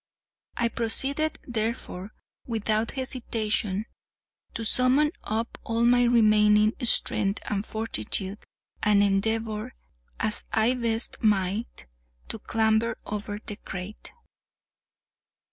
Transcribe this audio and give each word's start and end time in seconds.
I 0.57 0.67
proceeded, 0.69 1.37
therefore, 1.47 2.11
without 2.47 2.89
hesitation, 2.89 3.85
to 4.55 4.65
summon 4.65 5.11
up 5.23 5.59
all 5.63 5.85
my 5.85 6.01
remaining 6.05 6.73
strength 6.81 7.39
and 7.45 7.63
fortitude, 7.63 8.39
and 8.81 9.03
endeavour, 9.03 9.75
as 10.19 10.43
I 10.51 10.73
best 10.73 11.21
might, 11.21 11.85
to 12.29 12.39
clamber 12.39 12.97
over 13.05 13.37
the 13.45 13.57
crate. 13.57 14.11